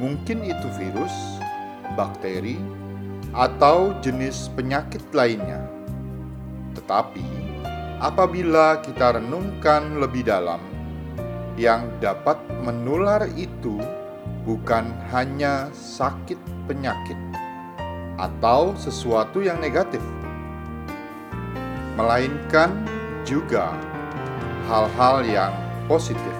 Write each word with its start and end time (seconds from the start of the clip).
Mungkin 0.00 0.40
itu 0.42 0.68
virus, 0.80 1.12
bakteri, 1.94 2.56
atau 3.36 3.92
jenis 4.00 4.48
penyakit 4.56 5.04
lainnya. 5.12 5.60
Tetapi, 6.72 7.22
apabila 8.00 8.80
kita 8.80 9.20
renungkan 9.20 10.00
lebih 10.00 10.24
dalam, 10.24 10.58
yang 11.60 11.92
dapat 12.00 12.40
menular 12.64 13.28
itu 13.36 13.76
bukan 14.48 14.88
hanya 15.12 15.68
sakit 15.76 16.40
penyakit 16.64 17.20
atau 18.16 18.72
sesuatu 18.80 19.44
yang 19.44 19.60
negatif, 19.60 20.00
melainkan 22.00 22.72
juga 23.22 23.74
hal-hal 24.66 25.26
yang 25.26 25.54
positif. 25.86 26.36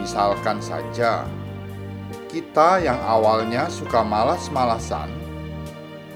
Misalkan 0.00 0.60
saja, 0.60 1.24
kita 2.28 2.82
yang 2.82 3.00
awalnya 3.04 3.70
suka 3.72 4.04
malas-malasan, 4.04 5.08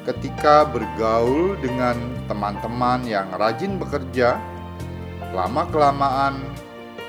ketika 0.04 0.68
bergaul 0.68 1.56
dengan 1.60 1.96
teman-teman 2.28 3.04
yang 3.08 3.28
rajin 3.36 3.80
bekerja, 3.80 4.36
lama-kelamaan 5.32 6.40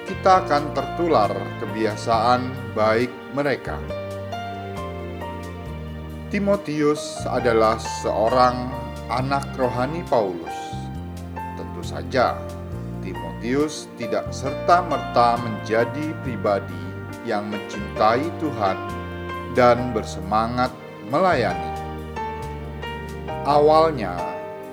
kita 0.08 0.42
akan 0.46 0.74
tertular 0.74 1.30
kebiasaan 1.62 2.50
baik 2.74 3.14
mereka. 3.38 3.78
Timotius 6.30 7.26
adalah 7.26 7.82
seorang 8.06 8.70
anak 9.10 9.50
rohani 9.58 10.06
Paulus. 10.06 10.69
Saja, 11.90 12.38
Timotius 13.02 13.90
tidak 13.98 14.30
serta-merta 14.30 15.42
menjadi 15.42 16.14
pribadi 16.22 16.78
yang 17.26 17.50
mencintai 17.50 18.30
Tuhan 18.38 18.78
dan 19.58 19.90
bersemangat 19.90 20.70
melayani. 21.10 21.74
Awalnya, 23.42 24.14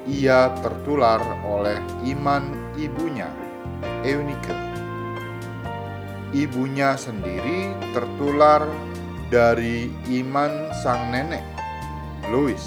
ia 0.05 0.53
tertular 0.61 1.25
oleh 1.41 1.81
iman 2.13 2.53
ibunya, 2.77 3.33
Eunike. 4.05 4.53
Ibunya 6.37 7.01
sendiri 7.01 7.73
tertular 7.97 8.69
dari 9.33 9.89
iman 10.21 10.69
sang 10.85 11.09
nenek, 11.09 11.49
Louis. 12.29 12.61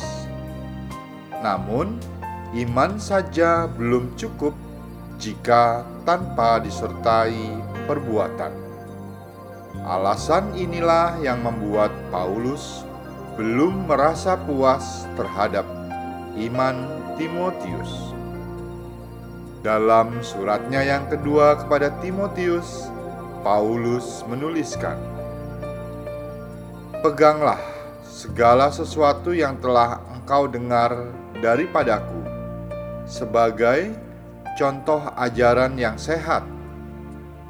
Namun, 1.45 2.01
iman 2.49 2.97
saja 2.97 3.69
belum 3.69 4.17
cukup 4.17 4.57
jika 5.21 5.85
tanpa 6.01 6.57
disertai 6.57 7.53
perbuatan. 7.85 8.49
Alasan 9.85 10.57
inilah 10.57 11.21
yang 11.21 11.45
membuat 11.45 11.93
Paulus 12.09 12.81
belum 13.37 13.85
merasa 13.85 14.33
puas 14.33 15.05
terhadap 15.13 15.63
iman 16.41 16.89
Timotius. 17.21 18.17
Dalam 19.61 20.23
suratnya 20.25 20.81
yang 20.81 21.05
kedua 21.05 21.53
kepada 21.61 21.93
Timotius, 22.01 22.89
Paulus 23.45 24.25
menuliskan, 24.25 24.97
"Peganglah 27.05 27.61
segala 28.01 28.73
sesuatu 28.73 29.37
yang 29.37 29.59
telah 29.61 30.01
engkau 30.17 30.49
dengar 30.49 31.11
daripadaku 31.39 32.28
sebagai 33.09 33.97
contoh 34.53 35.01
ajaran 35.17 35.73
yang 35.81 35.97
sehat, 35.97 36.45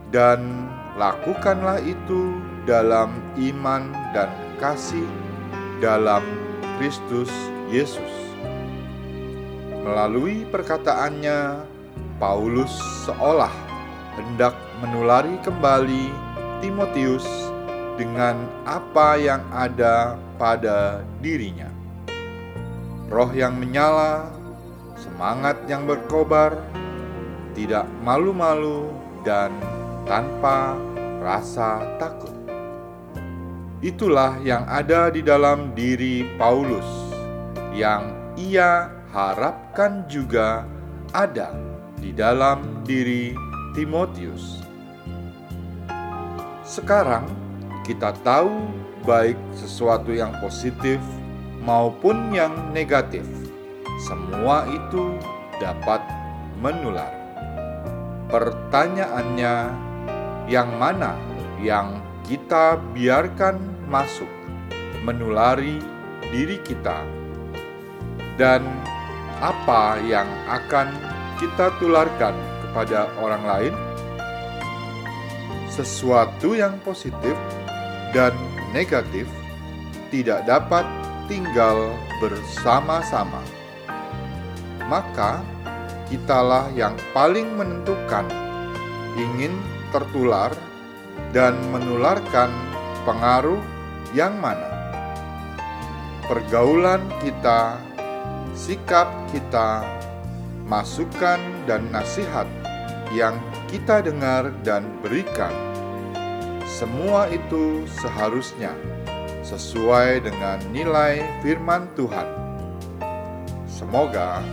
dan 0.10 0.72
lakukanlah 0.96 1.84
itu 1.84 2.40
dalam 2.64 3.20
iman 3.36 3.92
dan 4.16 4.32
kasih 4.58 5.06
dalam 5.84 6.24
Kristus 6.80 7.30
Yesus. 7.68 8.32
Melalui 9.84 10.48
perkataannya, 10.48 11.68
Paulus 12.20 12.72
seolah 13.08 13.52
hendak 14.16 14.56
menulari 14.80 15.40
kembali 15.44 16.12
Timotius 16.60 17.28
dengan 17.96 18.48
apa 18.64 19.20
yang 19.20 19.44
ada 19.52 20.16
pada 20.40 21.04
dirinya. 21.20 21.68
Roh 23.12 23.32
yang 23.32 23.56
menyala, 23.56 24.39
semangat 25.00 25.64
yang 25.72 25.88
berkobar, 25.88 26.60
tidak 27.56 27.88
malu-malu, 28.04 28.92
dan 29.24 29.52
tanpa 30.08 30.76
rasa 31.20 31.84
takut. 32.00 32.32
Itulah 33.80 34.40
yang 34.44 34.68
ada 34.68 35.08
di 35.08 35.24
dalam 35.24 35.72
diri 35.72 36.28
Paulus, 36.36 36.88
yang 37.72 38.12
ia 38.36 38.92
harapkan 39.16 40.04
juga 40.12 40.68
ada 41.16 41.56
di 41.96 42.12
dalam 42.12 42.84
diri 42.84 43.32
Timotius. 43.72 44.60
Sekarang 46.64 47.26
kita 47.88 48.14
tahu 48.22 48.52
baik 49.08 49.40
sesuatu 49.56 50.14
yang 50.14 50.36
positif 50.44 51.00
maupun 51.64 52.36
yang 52.36 52.52
negatif, 52.76 53.26
semua 54.00 54.64
itu 54.72 55.20
dapat 55.60 56.00
menular. 56.64 57.12
Pertanyaannya, 58.32 59.56
yang 60.48 60.70
mana 60.80 61.20
yang 61.60 62.00
kita 62.24 62.80
biarkan 62.96 63.60
masuk 63.92 64.30
menulari 65.04 65.82
diri 66.32 66.62
kita, 66.64 67.04
dan 68.40 68.64
apa 69.44 70.00
yang 70.04 70.28
akan 70.48 70.88
kita 71.42 71.74
tularkan 71.80 72.36
kepada 72.64 73.12
orang 73.20 73.44
lain. 73.44 73.74
Sesuatu 75.72 76.54
yang 76.60 76.76
positif 76.84 77.34
dan 78.12 78.36
negatif 78.76 79.26
tidak 80.12 80.44
dapat 80.44 80.84
tinggal 81.32 81.94
bersama-sama, 82.20 83.40
maka 84.90 85.46
kitalah 86.10 86.74
yang 86.74 86.98
paling 87.14 87.46
menentukan 87.54 88.26
ingin 89.14 89.54
tertular 89.94 90.50
dan 91.30 91.54
menularkan 91.70 92.50
pengaruh 93.06 93.62
yang 94.18 94.34
mana? 94.42 94.66
Pergaulan 96.26 97.02
kita, 97.22 97.78
sikap 98.58 99.10
kita, 99.30 99.86
masukan, 100.66 101.42
dan 101.70 101.90
nasihat 101.94 102.46
yang 103.14 103.38
kita 103.70 104.02
dengar 104.06 104.54
dan 104.62 104.86
berikan, 105.02 105.54
semua 106.70 107.26
itu 107.30 107.86
seharusnya 107.98 108.74
sesuai 109.42 110.22
dengan 110.22 110.62
nilai 110.70 111.26
firman 111.42 111.90
Tuhan. 111.98 112.30
Semoga, 113.66 114.46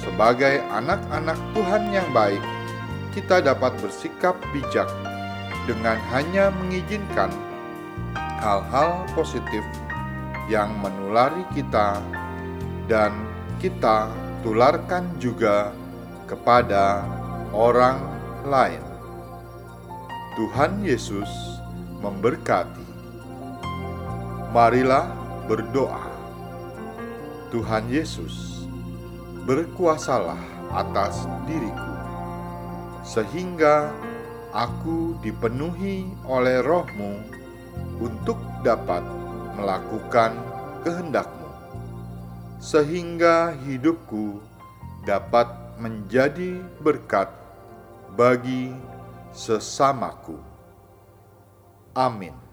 sebagai 0.00 0.64
anak-anak 0.72 1.38
Tuhan 1.52 1.92
yang 1.92 2.08
baik, 2.12 2.40
kita 3.12 3.44
dapat 3.44 3.76
bersikap 3.84 4.38
bijak 4.54 4.88
dengan 5.68 6.00
hanya 6.10 6.48
mengizinkan 6.62 7.30
hal-hal 8.40 9.04
positif 9.12 9.62
yang 10.48 10.72
menulari 10.80 11.44
kita, 11.52 12.00
dan 12.88 13.12
kita 13.62 14.10
tularkan 14.42 15.06
juga 15.20 15.70
kepada 16.24 17.04
orang 17.52 18.00
lain. 18.48 18.82
Tuhan 20.34 20.80
Yesus 20.80 21.28
memberkati. 22.00 22.88
Marilah 24.50 25.12
berdoa. 25.46 26.08
Tuhan 27.52 27.90
Yesus, 27.90 28.59
berkuasalah 29.44 30.40
atas 30.70 31.24
diriku, 31.48 31.92
sehingga 33.02 33.90
aku 34.52 35.16
dipenuhi 35.22 36.06
oleh 36.26 36.60
rohmu 36.62 37.22
untuk 38.00 38.36
dapat 38.66 39.02
melakukan 39.56 40.36
kehendakmu, 40.82 41.48
sehingga 42.60 43.56
hidupku 43.66 44.40
dapat 45.08 45.48
menjadi 45.80 46.60
berkat 46.84 47.32
bagi 48.14 48.74
sesamaku. 49.32 50.36
Amin. 51.96 52.49